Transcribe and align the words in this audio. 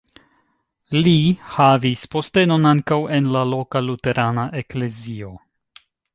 Li 1.07 1.11
havis 1.57 2.05
postenon 2.15 2.65
ankaŭ 2.71 2.99
en 3.19 3.29
la 3.37 3.45
loka 3.51 3.83
luterana 3.91 4.49
eklezio. 4.65 5.33